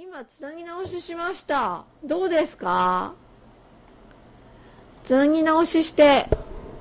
[0.00, 1.82] 今、つなぎ直ししました。
[2.04, 3.14] どうですか？
[5.02, 6.28] つなぎ直しして、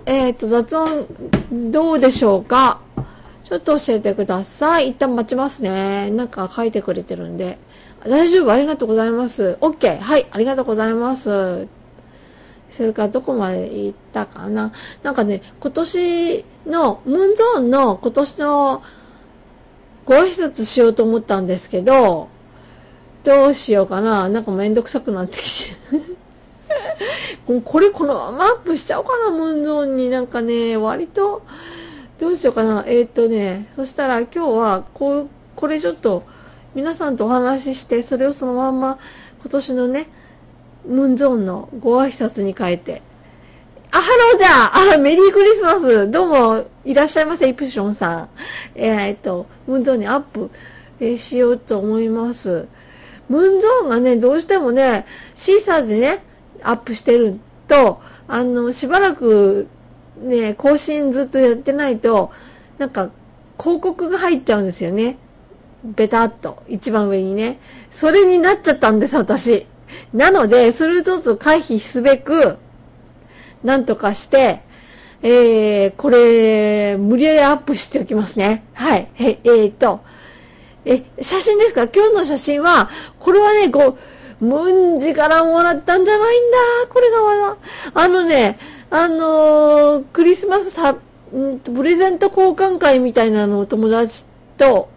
[0.06, 1.08] えっ、と、雑音、
[1.72, 2.80] どうでしょうか？
[3.44, 4.90] ちょっと教えてください。
[4.90, 6.12] 一旦待ちますね。
[6.12, 7.58] なんか書いてくれてるんで。
[8.06, 8.52] 大丈夫？
[8.52, 9.58] ありがとうございます。
[9.62, 10.00] OK。
[10.00, 10.28] はい。
[10.30, 11.68] ありがとうございます。
[12.70, 14.72] それからどこまで行ったかな？
[15.02, 18.84] なんかね、今年の、ムーンゾーンの今年の
[20.06, 22.30] ご挨拶しようと思ったんですけど、
[23.28, 25.76] どうしようかななんかめんどくさくなってきて。
[27.46, 31.42] もうこれこのままアップしちゃおうかな、ムーンゾーンになんかね、割と、
[32.20, 32.86] どうしようかな。
[32.88, 36.24] えーっとね、そしたら今日は、こう、これちょっと、
[36.74, 38.98] 皆さんとお話しして、それをそのまんま、
[39.42, 40.08] 今年のね、
[40.86, 43.02] ムーンゾーンのご挨拶に変えて。
[43.92, 48.30] あ、ハローじゃあ、メリークリスマスどうも、いらっしゃいませ、イプシロンさん。
[48.76, 50.50] えーっと、ムンゾーンにアップ、
[51.02, 52.68] えーしようと思います。
[53.30, 55.06] ムーンゾーンがね、どうしてもね、
[55.36, 56.24] シーサーでね、
[56.64, 59.68] アップしてると、あの、しばらく、
[60.22, 62.32] ね、更新ずっとやってないと、
[62.78, 63.10] なんか、
[63.60, 65.18] 広告が入っちゃうんですよね。
[65.84, 67.60] ベタっと、一番上にね。
[67.92, 69.66] それになっちゃったんです、私。
[70.14, 72.58] なので、それをちょっと回避すべく、
[73.64, 74.62] なんとかして、
[75.24, 78.64] えー、これ、無理やりアップしておきますね。
[78.74, 79.10] はい。
[79.18, 80.02] え、えー、っと、
[80.90, 81.88] え、写真ですか？
[81.88, 82.90] 今日の写真は、
[83.20, 83.98] これはね、こ
[84.42, 86.58] う、ムンジからもらったんじゃないんだ。
[86.90, 87.58] これがまだ。
[87.94, 88.58] あのね、
[88.90, 94.24] あのークリスマスさ、んとプレゼント交換会みたいなのを友達
[94.58, 94.90] と、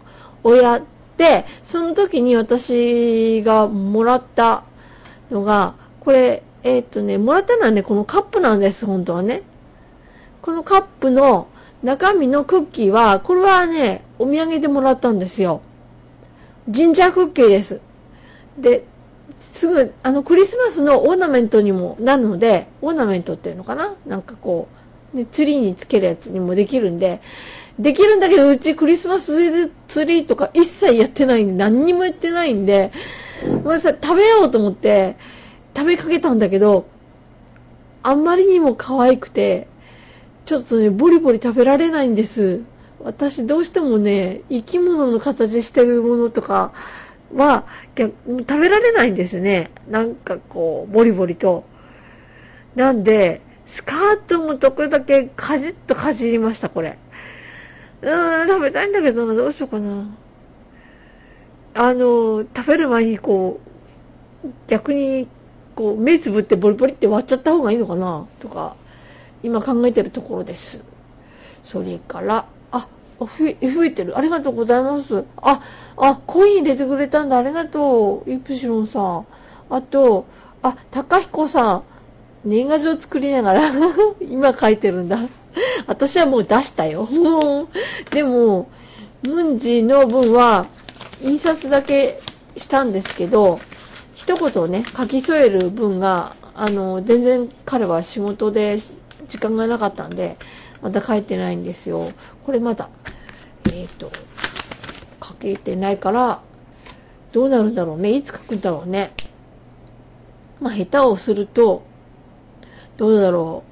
[0.43, 0.81] をやっ
[1.17, 4.63] て、その時に私がもらった
[5.29, 9.41] のが、これ、えーっとね、もらったのはね、このカップなんです、本当はね。
[10.41, 11.47] このカップの
[11.83, 15.61] 中身のクッキーは、これはね、お土産でもらったんですよ。
[16.69, 17.81] ジンジャークッキーです。
[18.57, 18.85] で、
[19.53, 23.95] すぐ、あの、クリスマスのオーナメントにもなるので、オーナメントっていうのかな？
[24.05, 24.67] なんかこ
[25.13, 27.21] う、ね、ツリーにつけるやつにもできるんで、
[27.79, 32.91] できるんだけど、うちクリスマスツリーとか一切やってないんで、何にもやってないんで、
[33.63, 35.17] まあさ、食べようと思って、
[35.75, 36.85] 食べかけたんだけど、
[38.03, 39.67] あんまりにも可愛くて、
[40.45, 42.61] ちょっとね、ボリボリ食べられないんです。
[43.03, 46.73] 私どうしてもね、生き物の形してるものとか
[47.33, 47.65] は、
[47.97, 48.13] 食
[48.59, 49.71] べられないんですね。
[49.89, 51.63] なんかこう、ボリボリと。
[52.75, 56.97] なんで、スカートもとこだけかじっとかじりました、これ。
[58.01, 60.07] うーん、食べたいんだけどな、どうしようかな。
[61.73, 63.59] あの、食べる前にこ
[64.43, 65.27] う、逆に、
[65.75, 68.75] こう、目つぶってボリボリって割っちゃった方がいいのかな、とか、
[69.43, 70.83] 今考えてるところです。
[71.63, 72.45] それから、
[73.21, 73.47] あ、増
[73.83, 74.17] え、てる。
[74.17, 75.23] ありがとうございます。
[75.37, 75.61] あ、
[75.95, 77.37] あ、コイン入れてくれたんだ。
[77.37, 78.31] ありがとう。
[78.31, 79.25] イプシロンさん。
[79.69, 80.25] あと、
[80.63, 81.83] あ、高彦さん。
[82.43, 83.71] 年賀状作りながら、
[84.19, 85.19] 今書いてるんだ。
[85.85, 87.07] 私はもう出したよ。
[88.09, 88.69] でも、
[89.21, 90.65] ムンジの分は、
[91.21, 92.19] 印刷だけ
[92.57, 93.59] したんですけど、
[94.15, 98.79] 一言ね、書き添える分が、あの、全然彼は仕事で
[99.27, 100.37] 時間がなかったんで、
[100.81, 102.11] まだ書いてないんですよ。
[102.43, 102.89] これまだ、
[103.73, 104.11] えっ、と、
[105.23, 106.41] 書けてないから、
[107.31, 108.11] どうなるんだろうね。
[108.11, 109.13] いつ書くんだろうね。
[110.59, 111.83] まあ、下手をすると、
[112.97, 113.63] どうだろ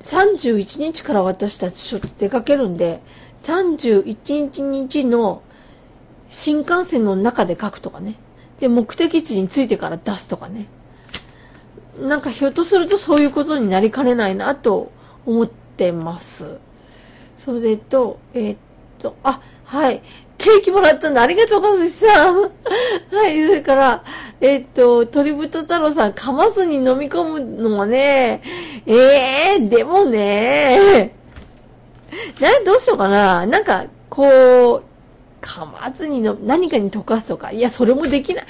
[0.00, 0.04] う。
[0.04, 3.00] 31日から私たちちょっと出かけるんで、
[3.42, 5.42] 31日の
[6.28, 8.16] 新幹線の中で書くとかね。
[8.60, 10.66] で、目的地に着いてから出すとかね。
[12.00, 14.92] なんかひょっとするとそういうことになりかねないなと
[15.26, 16.58] 思ってます。
[17.38, 18.58] それと、えーっ
[18.98, 20.02] と、あ、はい。
[20.36, 21.22] ケーキもらったんだ。
[21.22, 22.04] ありがとうございます。
[22.06, 23.46] はい。
[23.46, 24.04] それから、
[24.40, 28.42] えーっと、鳥太太郎さん、噛まずに飲み込むのもね、
[28.86, 31.14] ええー、でもね、
[32.40, 33.46] な、どうしようかな。
[33.46, 34.82] なんか、こう、
[35.40, 37.52] 噛まずにの、何かに溶かすとか。
[37.52, 38.46] いや、それもできない。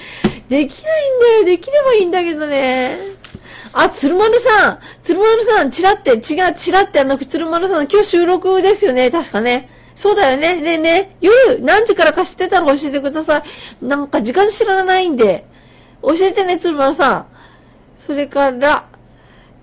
[0.49, 1.45] できないんだよ。
[1.45, 3.18] できればいいんだけどね。
[3.73, 6.21] あ、鶴丸さん鶴丸さん、チラって、違う、
[6.57, 9.11] チラってあの、鶴丸さん、今日収録ですよね。
[9.11, 9.71] 確かね。
[9.95, 10.57] そうだよね。
[10.61, 13.85] ねえねえ、夜、何時から貸してたの教えてください。
[13.85, 15.47] なんか時間知らないんで。
[16.03, 17.27] 教えてね、鶴丸さん。
[17.97, 18.87] それから、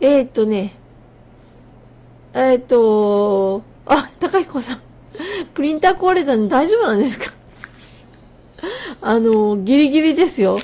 [0.02, 0.78] えー、っとね、
[2.34, 4.82] えー、っと、あ、高彦さん。
[5.54, 7.32] プリンター壊れたんで大丈夫なんですか？
[9.02, 10.60] あの、ギリギリですよ。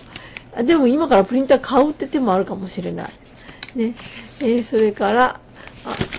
[0.65, 3.09] でも今からプリンター買うって手もあるかもしれない。
[3.75, 3.93] ね。
[4.41, 5.39] えーそれから、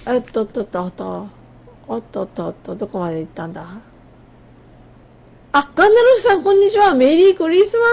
[0.07, 1.29] あ、あっとっとっとっと、
[1.89, 3.67] おっとっとっと、どこまで行ったんだ
[5.55, 6.95] あ、ガンダルフさん、こんにちは。
[6.95, 7.87] メリークリスマ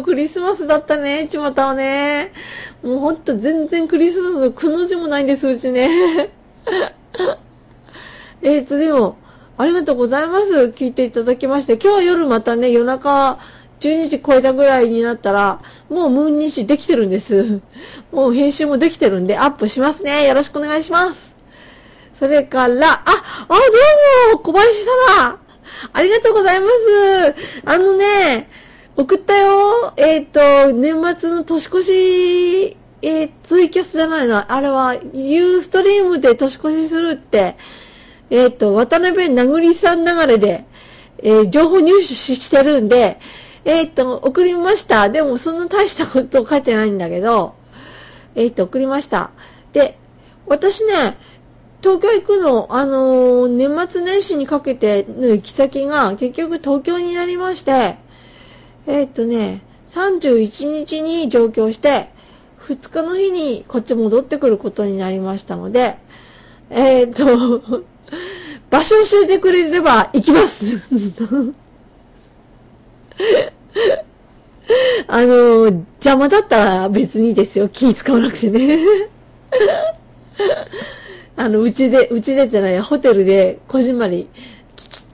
[0.00, 0.02] ス。
[0.02, 2.32] クリスマスだったね、ちまたはね。
[2.82, 6.30] もうほんと全然クリスマスのくの字もないんです、うちね。
[8.40, 9.16] えっと、でも、
[9.58, 10.72] ありがとうございます。
[10.74, 11.74] 聞いていただきまして。
[11.74, 13.38] 今日は夜またね、夜中、
[13.82, 17.60] 12時超えたぐらいになったら、もうムーン日できてるんです。
[18.12, 20.28] もう編集もできてるんで、アップしますね。
[20.28, 21.34] よろしくお願いします。
[22.12, 24.84] それから、あ、あ、どうも、小林
[25.18, 25.38] 様。
[25.92, 27.34] ありがとうございます。
[27.64, 28.48] あのね、
[28.96, 29.92] 送ったよ。
[29.96, 34.52] えっ、ー、と、年末の年越し、えー、ツイキャスじゃないの。
[34.52, 37.56] あれは、ユーストリームで年越しするって、
[38.30, 40.64] えっ、ー、と、渡辺なぐりさん流れで、
[41.22, 43.18] えー、情報入手してるんで、
[43.64, 45.08] えっ、と、送りました。
[45.08, 47.54] でも、そんな大したこと書いてないんだけど、
[48.34, 49.30] えっ、と、送りました。
[49.72, 49.98] で、
[50.46, 51.16] 私ね、
[51.82, 57.96] 東京行くの、あのー、年末年始にかけての行き先が結局東京になりまして、
[58.86, 62.10] えー、っとね、31日に上京して、
[62.60, 65.98] 2日の日にこっち戻ってくることになりましたので、
[66.70, 67.82] えー、っと、
[68.70, 70.64] 場所教えてくれれば行きます
[75.08, 77.68] あの邪魔だったら別にですよ。
[77.68, 78.78] 気使わなくてね
[81.36, 84.28] あの、うちで、うちでじゃない、ホテルで、こじんまり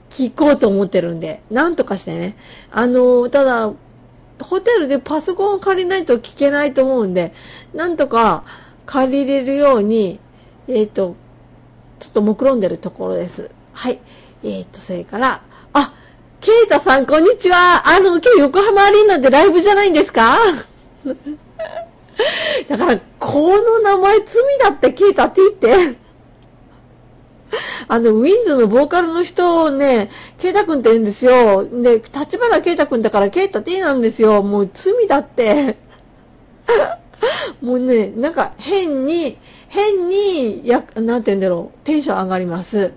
[0.09, 2.35] 聞こうと思ってるんで、なんとかしてね。
[2.71, 3.71] あの、ただ、
[4.41, 7.33] ホテルでパソコンを借りないと聞けないと思うんで、
[7.73, 8.43] なんとか
[8.85, 10.19] 借りれるように、
[10.67, 11.15] えっ、ー、と、
[11.99, 13.51] ちょっと目論んでるところです。
[13.73, 13.99] はい。
[14.43, 15.41] えっ、ー、と、それから、
[16.41, 17.85] ケイタさん、こんにちは。
[17.85, 20.37] あの、今日横浜アリーナでライブじゃないんですか？
[22.69, 24.25] だから、この名前罪
[24.63, 25.97] だって、ケイタって言って。
[27.89, 31.65] あの、ウィンズのボーカルの人をね、ケイタ君って言うんですよ。
[31.65, 34.41] で、立花ケイタ君だからケイタ T なんですよ。
[34.41, 35.77] もう罪だって。
[37.61, 39.37] もうね、なんか変に、
[39.67, 42.93] 変に、や、なんて言うんだろう、テンション上がります。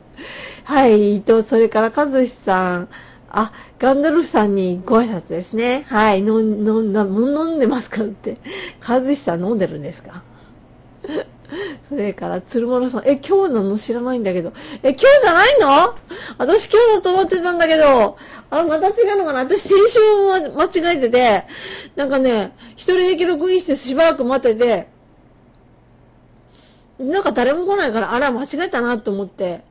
[0.62, 2.88] はい、と、それから、かずしさん、
[3.34, 5.84] あ、ガンダルフさんにご挨拶ですね。
[5.88, 8.37] はい、の、の、な、飲んでますかって。
[8.79, 10.23] かずさん飲んでるんですか？
[11.88, 14.52] それから、鶴丸さん、え、今日なの知らないんだけど。
[14.82, 15.94] え、今日じゃないの？
[16.37, 18.19] 私今日だと思ってたんだけど、
[18.50, 19.40] あれまた違うのかな？
[19.40, 19.99] 私先週
[20.55, 21.44] 間違えてて、
[21.96, 24.88] なんかね、一人で記録インしてしばらく待ってて、
[26.99, 29.62] なんか誰も来ないから、あら、間違えたなと思って、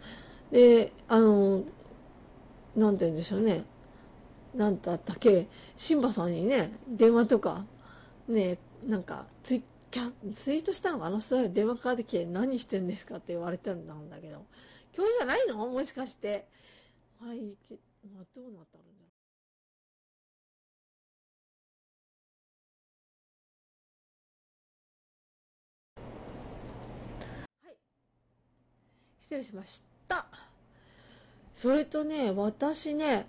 [0.51, 1.61] で、あの、
[2.75, 3.63] なんて言うんでしょうね。
[4.56, 5.47] なんだったっけ、
[5.77, 7.65] シンバさんにね、電話とか、
[8.27, 14.45] ね、なんか、ツイキャツイートしたのがあの人に電話かかってきて何してんですかって言われてるんだけど、
[14.95, 15.68] 今日じゃないの？
[15.68, 16.47] もしかして。
[17.19, 17.75] はい、け、
[18.13, 18.88] まあ、どうなったんだ
[27.63, 27.77] はい。
[29.21, 30.50] 失礼しました。
[31.61, 33.27] それとね、私ね、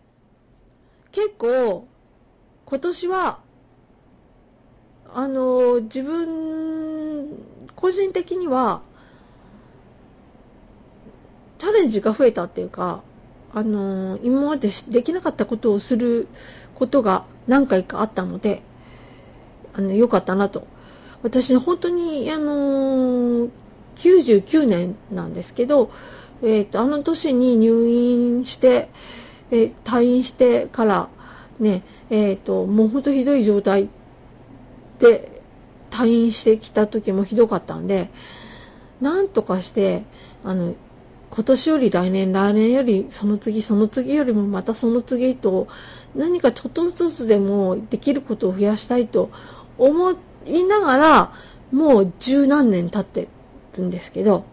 [1.10, 1.86] 結構、
[2.64, 3.40] 今年は、
[5.12, 7.28] あの、自分、
[7.76, 8.80] 個人的には、
[11.58, 13.02] チャレンジが増えたっていうか、
[13.52, 16.26] あの、今までできなかったことをする
[16.74, 18.62] ことが何回かあったので、
[19.74, 20.66] あの、良かったなと。
[21.22, 23.50] 私、本当に、あの、
[23.96, 25.90] 99年なんですけど、
[26.42, 28.88] えっ、ー、と、あの年に入院して、
[29.50, 31.08] えー、退院してから、
[31.58, 33.88] ね、えっ、ー、と、もう本当ひどい状態
[34.98, 35.42] で
[35.90, 38.10] 退院してきた時もひどかったんで、
[39.00, 40.02] なんとかして、
[40.44, 40.74] あの、
[41.30, 45.68] 今年より来年、来年よりその次、その次よりもまたその次と、
[46.14, 49.30] 何かちょっとずつでもできることを増やしたいと
[49.78, 50.12] 思
[50.44, 51.32] いながら、
[51.70, 53.28] もう十何年経って
[53.76, 54.44] るんですけど、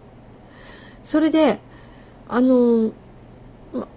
[1.04, 1.60] それで、
[2.30, 2.92] あの、
[3.74, 3.88] ま、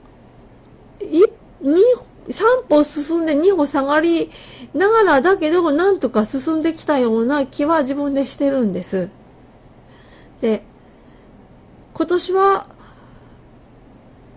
[1.00, 1.22] い、
[1.60, 1.80] 二
[2.28, 4.30] 3歩進んで2歩下がり
[4.74, 9.10] ながらだけど、なんとか進んできたような気は自分でしてるんです。
[10.40, 10.62] で、
[11.94, 12.66] 今年は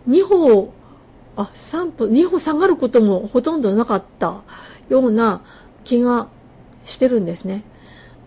[0.08, 0.74] 2歩、
[1.38, 4.44] あ、3歩、2歩下がることもほとんどなかった
[4.90, 5.42] ような
[5.86, 6.28] 気が
[6.84, 7.64] してるんですね。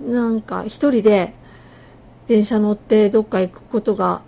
[0.01, 1.35] なんか一人で
[2.27, 4.23] 電車乗ってどっか行くことが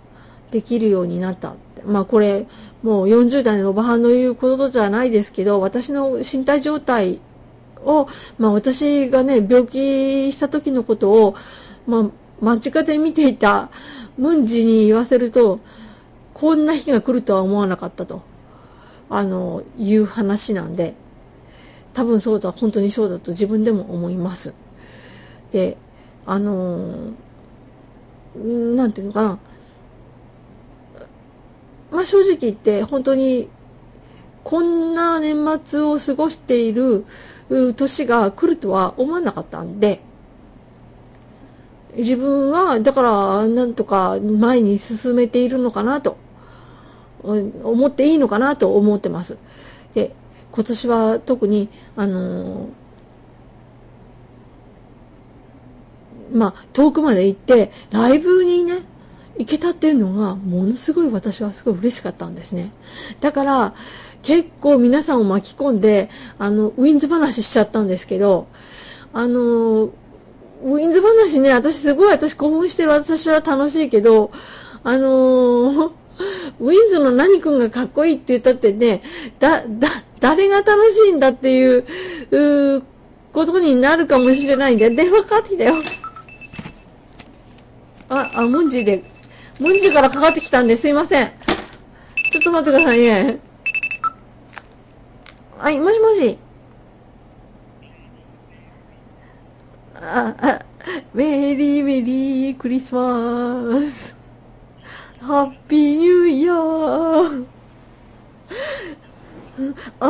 [0.51, 1.55] できるようになった。
[1.85, 2.45] まあこれ、
[2.83, 7.19] もう40代のおばはんの言うことじゃないですけど、私の身体状態
[7.83, 11.35] を、まあ私がね、病気した時のことを、
[11.87, 12.09] まあ
[12.41, 13.69] 間近で見ていた
[14.17, 15.59] ムンジに言わせると、
[16.33, 18.21] こんな日が来るとは思わなかったと。
[19.09, 20.95] あの、いう話なんで、
[21.93, 24.53] 多分そうだ、本当にそうだと自分でも思います。
[25.51, 25.77] で、
[26.25, 27.11] あの
[28.35, 29.39] なんていうのかな。
[31.91, 33.49] まあ、正直言って本当に
[34.43, 37.05] こんな年末を過ごしている
[37.75, 40.01] 年が来るとは思わなかったんで、
[41.95, 46.17] 自分は、だから、なんとか前に進めているのかなと、
[47.23, 49.37] 思っていいのかなと思ってます。
[49.93, 50.15] で、
[50.51, 52.69] 今年は特に、あの
[56.33, 58.79] まあ、遠くまで行って、ライブにね、
[59.41, 62.71] 行けたっていうのが、ものすごい私はすごい嬉しかったんですね。
[63.21, 63.73] だから、
[64.21, 68.47] 結構皆さんを巻き込んで、あの、ウィンズ話しちゃったんですけど、
[69.13, 69.85] あの、
[70.63, 74.31] ウィンズ話ね、私すごい私興奮してる私は楽しいけど、
[74.83, 75.93] あの
[76.59, 79.01] ウィンズの何君がかっこいいって言ったってね、
[79.39, 81.85] だ、だ、誰が楽しいんだっていう、
[82.77, 82.83] う
[83.33, 85.75] ことになるかもしれないんで、電話かかってきたよ。
[88.09, 89.03] あ、あ、ムンジで、
[89.61, 91.31] ムンジからかかってきたんですいません。
[92.31, 93.39] ちょっと待ってくださいね。
[95.59, 96.39] はい、もしもし。
[99.95, 100.59] あ、あ、
[101.13, 104.15] メリーメリークリスマス。
[105.19, 107.45] ハッピーニューイヤー。
[109.99, 110.09] ああ、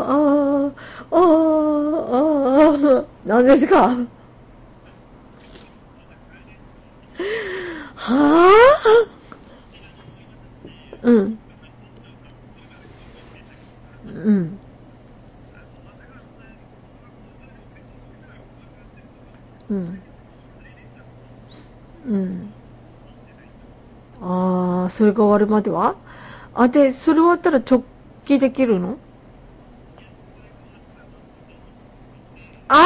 [0.00, 0.72] あ
[1.10, 1.18] あ、あ
[3.00, 3.94] あ、何ですか？
[8.04, 8.50] はあ
[11.02, 11.38] うん。
[14.06, 14.58] うん。
[19.70, 20.02] うん。
[22.08, 22.52] うん。
[24.20, 25.94] ああ、それが終わるまでは？
[26.54, 27.82] あ、で、それ終わったら直
[28.26, 28.98] 帰できるの？
[32.68, 32.84] あ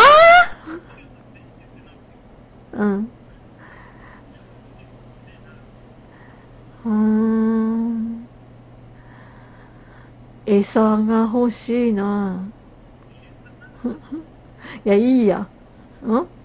[2.73, 3.09] あうん。
[6.85, 8.27] うん。
[10.47, 12.39] 餌が欲しいな。
[14.85, 15.49] いや、いいや。
[16.05, 16.36] うん？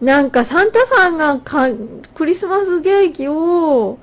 [0.00, 1.68] なんかサンタさんがか
[2.14, 3.98] クリスマスケーキを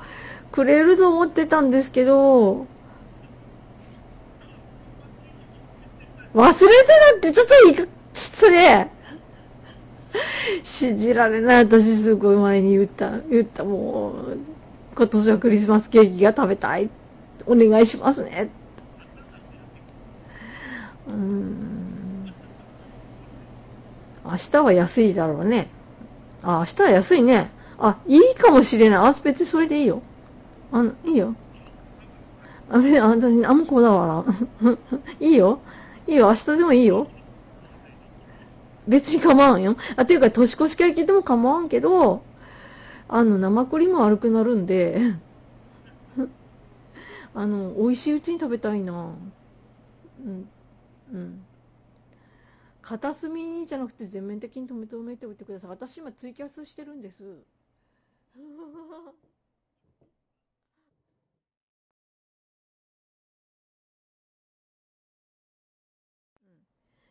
[0.52, 2.68] くれると思ってたんですけど、
[6.36, 6.66] 忘れて
[7.12, 8.92] たってちょっといいか、ちょっとね、
[10.64, 11.58] 信じられない。
[11.66, 14.38] 私すごい前に言った、言った、もう、
[14.96, 16.90] 今年はクリスマスケーキが食べたい。
[17.48, 18.50] お願いしますね。
[21.08, 22.34] うん。
[24.24, 25.70] 明日は安いだろうね。
[26.44, 27.50] あ、明日は安いね。
[27.78, 29.00] あ、いいかもしれない。
[29.00, 30.02] あ、別にそれでいいよ。
[30.72, 31.36] あの、いいよ。
[32.70, 34.26] あ、べ、あ、私、あんまこだわ
[34.62, 34.72] ら。
[35.20, 35.60] いいよ。
[36.08, 36.28] いいよ。
[36.28, 37.08] 明日でもいいよ。
[38.88, 39.76] 別に構わんよ。
[39.96, 42.24] あ、ていうか、年越しケーキでも構わんけど、
[43.10, 45.00] あの、生クリーム悪くなるんで、
[47.36, 48.94] あの、美味しいうちに食べたいな。
[50.26, 50.50] うん。
[51.14, 51.46] うん。
[52.88, 55.72] 片隅じゃなくて全面的に止め止めておいてください。
[55.72, 57.22] 私今ツイキャスしてるんです。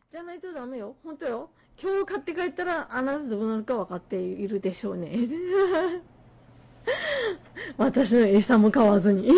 [0.09, 0.95] じゃないとダメよ。
[1.03, 1.51] 本当よ。
[1.79, 5.11] 今日買って帰ったらあなたどうなるか分かっているでしょうね。
[7.77, 9.29] 私の餌も買わずに。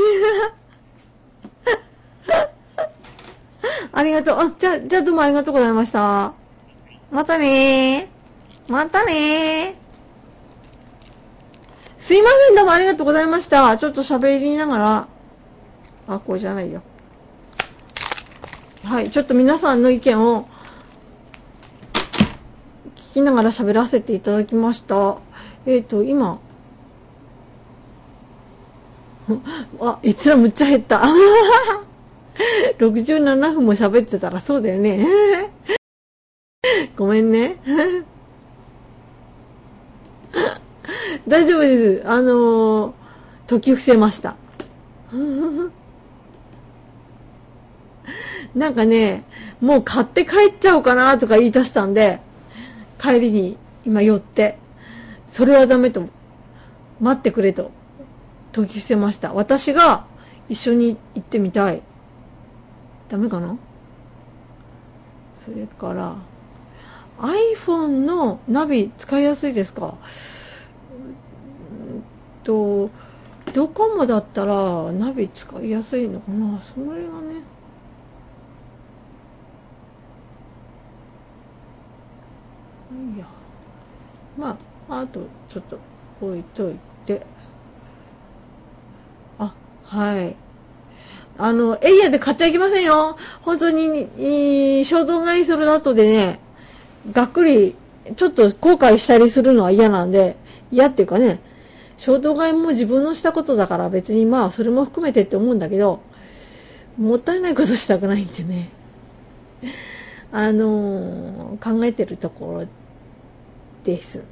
[3.91, 4.37] ありがとう。
[4.37, 6.33] あ、じゃ、じゃあどうもありがとうございました。
[7.11, 8.71] またねー。
[8.71, 9.79] またねー。
[11.97, 13.75] すいません、どうもありがとうございました。
[13.77, 15.07] ちょっと喋りながら。
[16.07, 16.81] あ、これじゃないよ。
[18.83, 20.47] はい、ちょっと皆さんの意見を
[22.95, 25.17] 聞きながら喋らせていただきました。
[25.65, 26.39] えっ、ー、と、今、
[29.81, 31.01] あ、閲覧むっちゃ減った。
[32.79, 35.05] 67分も喋ってたらそうだよね。
[36.95, 37.57] ごめんね。
[41.27, 42.07] 大丈夫です。
[42.07, 42.93] あのー、
[43.47, 44.35] 解き伏せました。
[48.55, 49.23] なんかね、
[49.61, 52.19] もう買って帰っちゃおうかなとか言い出したんで、
[52.99, 54.57] 帰りに今寄って、
[55.27, 56.07] それはダメと、
[56.99, 57.71] 待ってくれと、
[58.51, 59.33] 解き伏せました。
[59.33, 60.05] 私が
[60.47, 61.81] 一緒に行ってみたい。
[63.09, 63.57] ダメかな？
[65.43, 66.15] それから、
[67.17, 69.95] iPhone のナビ使いやすいですか？
[72.43, 72.89] と、
[73.51, 76.61] ドコモだったらナビ使いやすいのかな？
[76.61, 77.41] それがね。
[83.15, 83.25] いや。
[84.37, 85.79] まああとちょっと
[86.21, 86.75] 置いとい
[87.05, 87.25] て。
[89.39, 90.35] あはい。
[91.41, 93.17] あの、エイヤで買っちゃいけませんよ。
[93.43, 96.39] 本当に、衝動買いする後でね、
[97.13, 97.75] がっくり、
[98.17, 100.35] ちょっと後悔したりするのは嫌なんで、
[100.69, 101.39] 嫌っていうかね、
[101.95, 106.01] 衝動買いも自分のしたことだから別にまあそれも含めてって思うんだけど、
[106.97, 108.69] もったいないことしたくないんでね。
[110.33, 112.67] あのー、考えてるところ
[113.85, 114.23] です。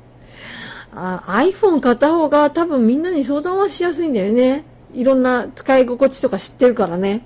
[0.94, 4.66] あ iPhone 買った方が多分みんなに相談はしやすいんだよね。
[4.94, 7.22] いろんな使い心地とか知ってるからね。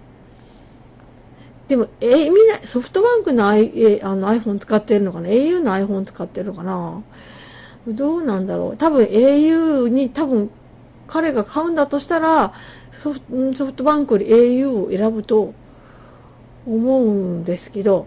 [1.67, 7.01] でも、えみんな、ソフトバンクの,、I、あの iPhone 使ってるのかな ?au の iPhone 使ってるのかな？
[7.87, 8.77] どうなんだろう？
[8.77, 10.49] 多分 au に多分
[11.07, 12.53] 彼が買うんだとしたら
[12.91, 13.21] ソフ
[13.55, 15.53] ソフトバンクより au を選ぶと
[16.67, 18.05] 思うんですけど、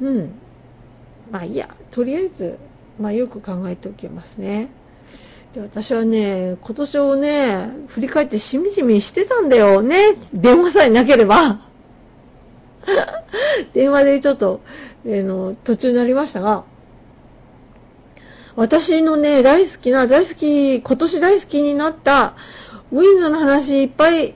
[0.00, 0.30] うん。
[1.30, 2.58] まあいいや、とりあえず、
[3.00, 4.68] まあよく考えておきますね。
[5.52, 9.96] で、私はね、今年をね、振り返ってしみじみしてたんだよね。
[10.32, 11.60] 電話さえなければ。
[13.72, 14.60] 電話でちょっと、
[15.06, 16.64] えー、の、途中になりましたが、
[18.56, 22.34] 私のね、大好きな、大好き、今年大好きになった、
[22.92, 24.34] ウィンズの話いっぱい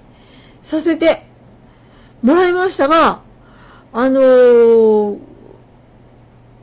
[0.62, 1.26] させて
[2.23, 3.21] もらいましたが、
[3.92, 5.19] あのー、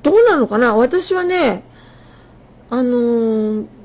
[0.01, 0.75] どうなのかな？
[0.75, 1.63] 私はね、
[2.71, 3.78] あのー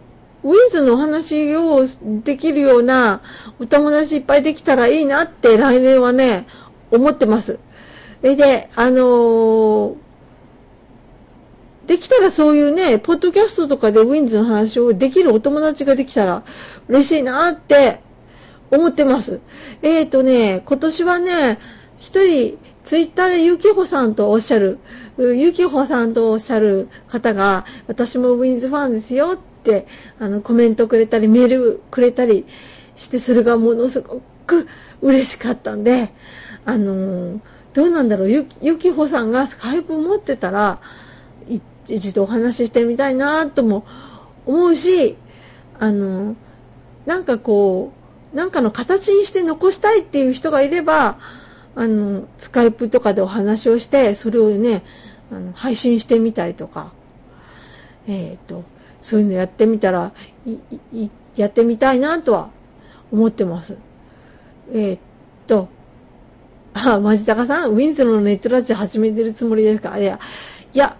[0.44, 1.86] ウィンズのお話を
[2.22, 3.22] できるような
[3.58, 6.46] お友達いっぱいできたらいいなって来年はね、
[6.90, 7.58] 思ってます。
[8.22, 9.96] えで、あのー、
[11.86, 16.42] できたらそういうね、ポッドキャストとかでウィンズの話をできるお友達ができたら
[16.88, 18.00] 嬉しいなって
[18.70, 19.40] 思ってます。
[19.80, 21.58] えっ、ー、とね、今年はね、
[21.98, 24.78] 一人、ツイッターでゆきほさんとおっしゃる、
[25.16, 29.38] ゆきほさんとおっしゃる方が、私もウィンズファンですよっ、
[30.20, 32.44] あの、コメントくれたり、メールくれたり
[32.96, 34.66] して、それがものすごく
[35.00, 36.12] 嬉しかったんで、
[36.64, 37.40] あの、
[37.72, 40.80] どうなんだろう、ゆ、きほさんがスカイプ持ってたら、
[41.88, 43.84] 一度お話ししてみたいなとも
[44.46, 45.16] 思うし、
[45.78, 46.36] あの、
[47.06, 47.92] なんかこ
[48.32, 51.18] う、なんかの形にして残したいっていう人がいれば、
[51.76, 54.82] あの、スカイプとかでお話をして、それをね、
[55.32, 56.92] あの配信してみたりとか、
[58.06, 58.64] えっ、ー、と、
[59.04, 60.12] そういうのやってみたら、
[61.36, 62.48] やってみたいなとは
[63.12, 63.76] 思ってます。
[64.72, 64.98] えー、っ
[65.46, 65.68] と、
[66.72, 69.98] あ、マジタカさん、ウィンズのネットラジオ始めてるつもりですか？
[69.98, 70.18] いや、
[70.72, 70.96] いや、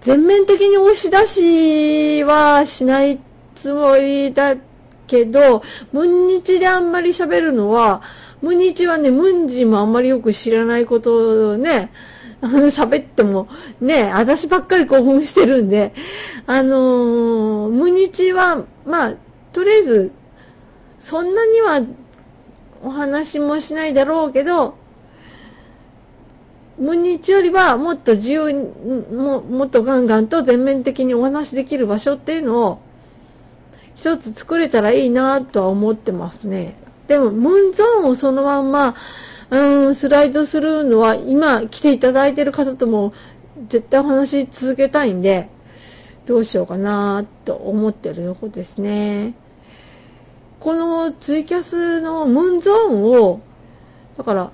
[0.00, 3.20] 全面的に押し出しはしない
[3.54, 4.56] つもりだ
[5.06, 8.02] けど、ムンニチであんまり喋るのは、
[8.42, 11.92] ムンニチはね、ムンジもあんまりよく知らないことをね、
[12.40, 13.48] あ の喋っても、
[13.80, 15.92] ね、私ばっかり興奮してるんで、
[16.46, 19.14] あのー、無日は、まあ、
[19.52, 20.12] とりあえず、
[21.00, 21.80] そんなには
[22.82, 24.74] お話もしないだろうけど、
[26.78, 28.62] 無日よりはもっと自由に、
[29.12, 32.80] ももっとガンガンと全面的にお話できる場所っていうのを、
[33.96, 36.76] 一つ作れたらいいなとは思ってますね。
[37.08, 38.94] でも、ムンゾーンをそのまんま、
[39.50, 43.14] うん、スライドするのは、今来ていただいてる方とも
[43.68, 45.48] 絶対お話し続けたいんで、
[46.26, 49.34] どうしようかなと思ってるとこですね。
[50.60, 53.40] このツイキャスのムーンゾーンを、
[54.18, 54.50] だから、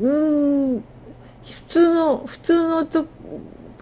[0.00, 0.84] うん、
[1.44, 3.06] 普通の、普通のと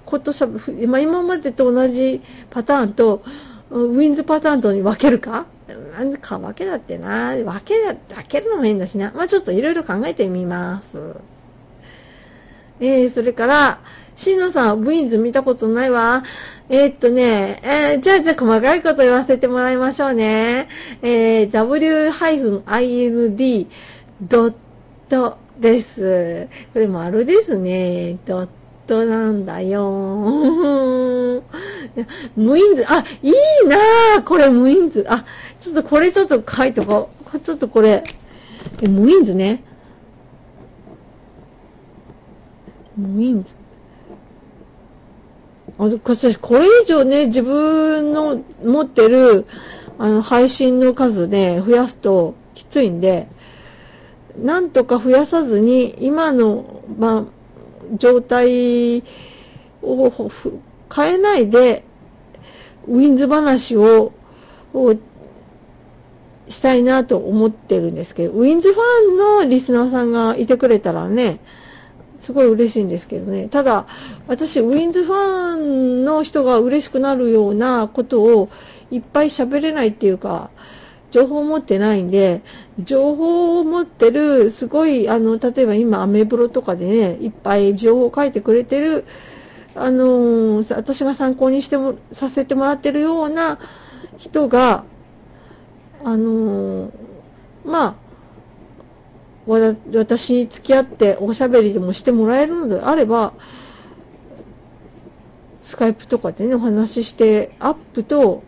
[0.05, 3.23] ことしゃ、まあ、今までと同じパターンと、
[3.71, 5.47] ウィンズパターンとに分けるか
[6.21, 9.13] か分けだってな、分けだ、分けるのも変だしな。
[9.15, 10.99] まあちょっといろいろ考えてみます。
[12.81, 13.81] えー、それから、
[14.17, 16.25] しのさん、ウィンズ見たことないわ。
[16.69, 20.69] えー、っとね、えー、じゃあ、じゃあ、細かいこと言わせてもらいましょうね。
[21.03, 23.67] えー、w-ind
[24.21, 24.55] ドッ
[25.09, 26.49] トです。
[26.73, 28.19] これ丸ですね。
[28.27, 28.49] ドッ
[28.89, 29.91] トなんだよ。
[32.35, 33.33] 無印図、あ、いい
[33.69, 35.07] なこれ無印図。
[35.09, 35.25] あ、
[35.61, 37.39] ちょっとこれちょっと書いとこう。
[37.39, 38.03] ちょっとこれ、
[38.83, 39.63] え、無印図ね。
[42.97, 43.55] 無印図。
[45.79, 49.45] あ、私、これ以上ね、自分の持ってる、
[49.99, 53.29] あの、配信の数ね、増やすときついんで、
[54.43, 57.38] なんとか増やさずに、今の、まあ、
[57.97, 59.03] 状態
[59.83, 60.31] を
[60.95, 61.85] 変えないで、
[62.87, 64.13] ウィンズ話を
[66.49, 71.41] したいなと思ってるんですけど、ウィンズファンのリスナーさんがいてくれたらね、
[72.19, 73.49] すごい嬉しいんですけどね。
[73.49, 73.87] ただ、
[74.27, 78.49] 私、ウィンズファンの人が嬉しくなるようなことを
[78.91, 80.51] いっぱい喋れないっていうか、
[81.11, 82.43] 情報を持ってないんで、
[82.79, 89.05] 情報を持ってる、すごい、あの、例えば今、アメブロとかでね、いっぱい情報を書いてくれてる、
[89.75, 93.59] あの私が参考にしても、させてもらってるような
[94.19, 94.85] 人が、
[96.05, 96.93] あの
[97.65, 97.95] まあ、
[99.47, 103.33] 私に付き合っておしゃべりでもしてもらえるのであれば、
[105.61, 108.43] スカイプとかでね、お話しして、アップと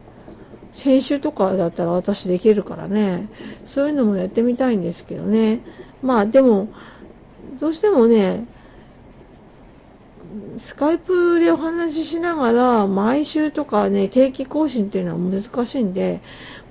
[0.83, 3.29] 編集とかだったら私できるからね、
[3.65, 5.61] そういうのもやってみたいんですけどね。
[6.03, 6.69] まあでも、
[7.59, 8.47] どうしてもね、
[10.59, 16.21] スカイプでお話ししながら、毎週とかね、定期更新っていうのは難しいんで、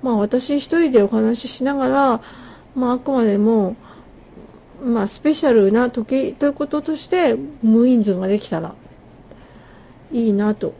[0.01, 2.21] まあ私一人でお話ししながら、
[2.75, 3.75] まああくまでも、
[4.83, 8.75] まあ、スペシャルな時ということとして無印図ができたら
[10.11, 10.73] いいなと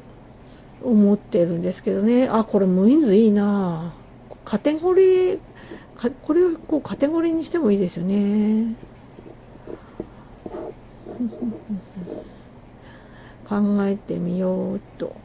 [0.84, 2.28] 思ってるんですけどね。
[2.30, 3.94] あこれ無印図いいな。
[4.46, 5.40] カテゴリー
[6.24, 8.76] これをこうカテゴリーにしてもいいですよね。
[13.48, 15.16] 考えてみようと。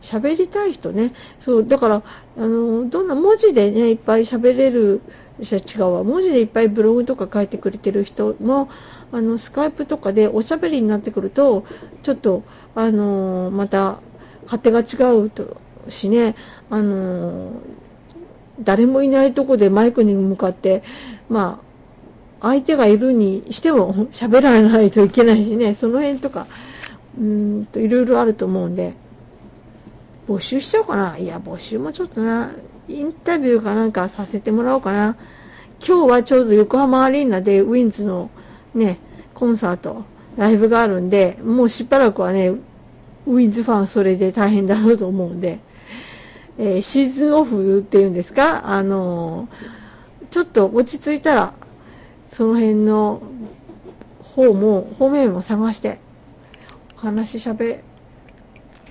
[0.00, 1.12] 喋りたい人ね。
[1.40, 2.02] そうだから
[2.36, 5.00] あのどんな文字でねいっぱい喋れる
[5.40, 6.04] 違うわ。
[6.04, 8.68] 文字でいっぱいブログとか書いてくれてる人も
[9.10, 11.64] あのスカイプとかでおしゃべりになってくると
[12.02, 12.42] ちょっと
[12.74, 14.00] あのまた
[14.44, 15.56] 勝手が違うと
[15.88, 16.34] しね
[16.70, 17.52] あの
[18.60, 20.82] 誰もいないとこでマイクに向かって
[21.28, 21.60] ま
[22.40, 26.46] あ相手がいるにしても喋らないといけないしねその辺とか
[27.18, 28.94] うんといろいろあると思うんで。
[30.28, 31.18] 募集しちゃおうかな。
[31.18, 32.52] いや募集もちょっとな。
[32.92, 35.16] インタビューかなんかさせてもらおうかな。
[35.84, 38.30] 今日はちょうど横浜アリーナでウィンズの
[38.74, 38.98] ね、
[39.34, 40.04] コンサート、
[40.36, 45.58] ライブがあるんで、もうしばらくはね、ウィンズファンそれで大変だろうと思うんで、
[46.58, 51.54] えー、シーズンオフっていうんですか、あのー、ちょっと落ち着いたら、
[52.28, 53.22] その辺の
[54.22, 55.98] 方も、方面も探して、
[56.98, 57.82] お話しゃべ、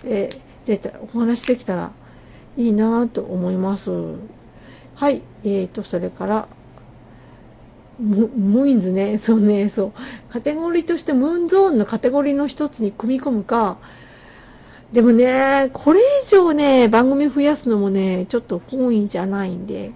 [0.04, 1.92] えー、れた、お話できたら
[2.58, 3.92] いいなぁと思います。
[4.96, 5.22] はい。
[5.44, 6.48] えーと、それから、
[8.00, 9.92] ムムインズね、 そうね、そう。
[10.30, 13.78] カテゴリーとしてムーンゾーンのカテゴリーの一つに組み込むか、
[14.92, 19.94] でもね、これ以上ね、番組増やすのもね、ちょっと本意じゃないんで、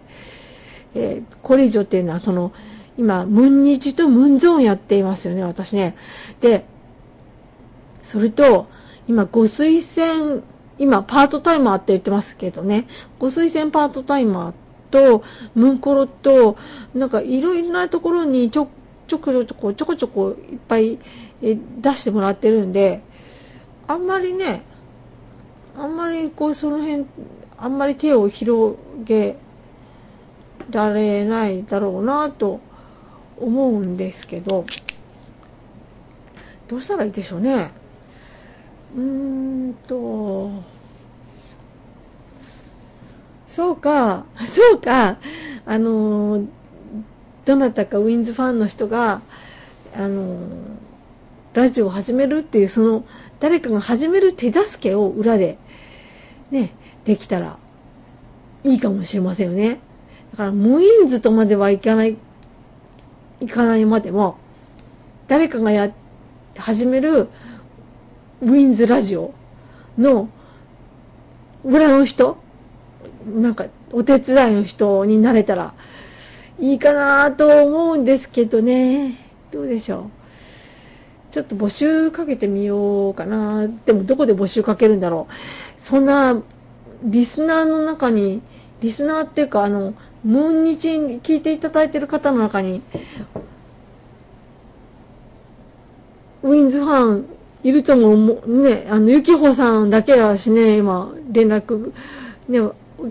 [0.93, 2.53] えー、これ以上っていうのは、その、
[2.97, 5.95] 今、ムンニチとムンゾーンやっていますよね、私ね。
[6.39, 6.63] で、
[8.03, 8.67] それと、
[9.07, 10.41] 今、ご推薦
[10.77, 12.87] 今、パートタイマーって言ってますけどね、
[13.19, 14.53] ご推薦パートタイマー
[14.91, 16.57] と、ムンコロと、
[16.93, 18.67] なんかいろいろなところにちょ、
[19.07, 20.99] ちょこちょこちょこちょこいっぱい
[21.41, 23.01] 出してもらってるんで、
[23.87, 24.63] あんまりね、
[25.77, 27.05] あんまりこうその辺、
[27.57, 29.37] あんまり手を広げ
[30.71, 32.59] られないだろうなと
[33.37, 34.65] 思うんですけど、
[36.67, 37.71] どうしたらいいでしょうね。
[38.95, 40.49] うーんと、
[43.47, 45.17] そうか、 そうか、
[45.65, 46.45] あの、
[47.43, 49.21] どなたかウィンズファンの人が、
[49.95, 50.37] あの、
[51.53, 53.05] ラジオを始めるっていう、その、
[53.39, 55.57] 誰かが始める手助けを裏で、
[56.51, 56.71] ね、
[57.03, 57.57] できたら
[58.63, 59.79] いいかもしれませんよね。
[60.31, 62.17] だから、ムインズとまではいかない、
[63.41, 64.37] いかないまでも、
[65.27, 65.91] 誰かがや、
[66.57, 67.27] 始める
[68.45, 69.33] ウィンズラジオ
[69.97, 70.29] の
[71.63, 72.37] 裏の人
[73.25, 75.73] なんかお手伝いの人になれたら
[76.59, 79.15] いいかなと思うんですけどね。
[79.51, 80.03] どうでしょう。
[81.31, 83.67] ちょっと募集かけてみようかな。
[83.67, 85.33] でもどこで募集かけるんだろう。
[85.75, 86.39] そんな、
[87.03, 88.41] リスナーの中に、
[88.79, 92.81] リスナーっていうか、あの、ムーン日に聞いていただいてる方の中に、
[96.43, 97.34] ウィンズファン
[97.65, 101.91] いるとも、ね、あの、ゆきほさんだけだしね、今、連絡、
[102.47, 102.59] ね、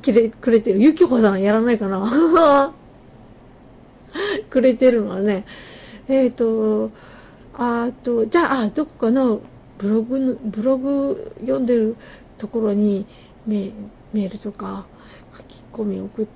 [0.00, 0.80] きれ、くれてる。
[0.80, 2.72] ゆきほさんやらないかな
[4.48, 5.44] くれてるのはね。
[6.06, 6.92] えっ、ー、と、
[7.54, 9.40] あと、じゃあ、どこかの
[9.76, 11.96] ブログの、ブログ読んでる
[12.38, 13.06] ところに
[13.48, 13.72] メ
[14.12, 14.86] メールとか
[15.36, 16.26] 書き込み送っ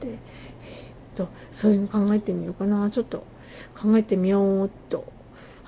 [0.00, 2.90] て、えっ、ー、と、そういうの考えてみようかな。
[2.90, 3.24] ちょっと
[3.74, 5.10] 考えてみようっと。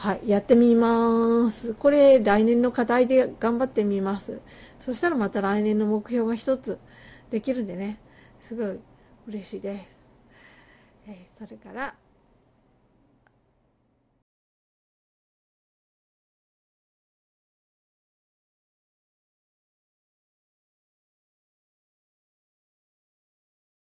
[0.04, 1.72] はい、やってみます。
[1.72, 4.38] これ、来年の課題で頑張ってみます。
[4.78, 6.78] そしたらまた来年の目標が一つ
[7.30, 7.98] できるんでね、
[8.42, 8.78] すごい
[9.28, 10.06] 嬉しいです。
[11.06, 11.94] えー、それから、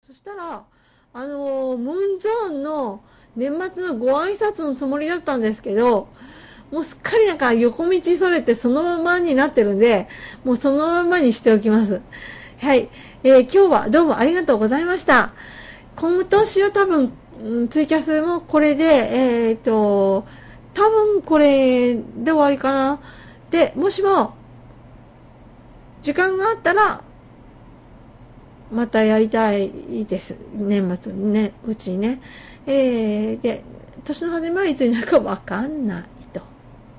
[0.05, 0.65] そしたら、
[1.13, 3.03] あのー、ムーンゾーンの
[3.39, 6.09] 年末のご挨拶のつもりだったんですけど、
[6.71, 10.09] もうすっかりなんか横道それてそのままになってるんで、
[10.43, 12.01] もうそのままにしておきます。
[12.59, 12.89] はい。
[13.23, 15.31] えー、今日はどうもありがとうございました。
[15.95, 17.13] 今年は多分、
[17.69, 20.25] ツイキャスもこれで、えっ、ー、と、
[20.73, 22.99] 多分これで終わりかな。
[23.51, 24.33] で、もしも、
[26.01, 27.03] 時間があったら、
[28.71, 30.35] またやりたいです。
[30.53, 32.21] 年末にね、うちにね。
[32.67, 33.63] えー、で、
[34.03, 36.41] 年の初めはいつになるかわかんないと。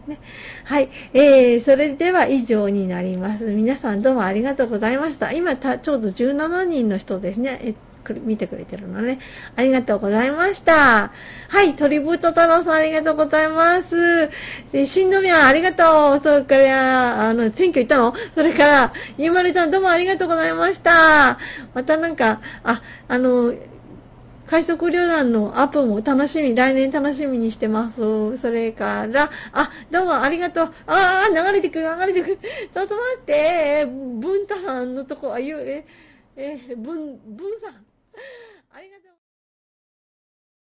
[0.06, 0.18] ね。
[0.64, 0.88] はい。
[1.14, 3.44] えー、それでは以上になります。
[3.44, 5.32] 皆さんどうもありがとうございました。
[5.32, 7.60] 今、たちょうど17人の人ですね。
[7.62, 7.74] え
[8.14, 9.20] 見てくれてるのね。
[9.56, 11.12] ありがとうございました。
[11.48, 14.30] はい、鳥太太郎さんありがとうございます。
[14.72, 16.20] で、新宮ありがとう。
[16.22, 18.14] それから、あの、選挙行ったの？
[18.34, 21.38] それから、ゆまりさんどうもありがとうございました。
[21.74, 23.54] またなんか、あ、あの、
[24.46, 28.36] 快速旅団のアップも楽しみ、来年楽しみにしてます。
[28.38, 30.72] それから、あ、どうもありがとう。
[30.88, 32.38] ああ、流れてくる、流れてくる。
[32.74, 35.86] ちょっと待って、文太さんのとこ、あ、ゆ、え、
[36.36, 37.74] え、文、文さん。
[38.70, 39.09] ありがとう。